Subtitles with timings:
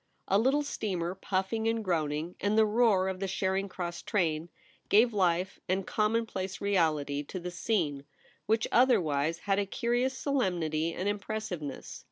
[0.27, 4.49] A little steamer puffing and groaning, and the roar of the Charing Cross train,
[4.89, 8.05] gave life and commonplace reality to the scene,
[8.47, 11.99] which other wise had a curious solemnity and impressive ness.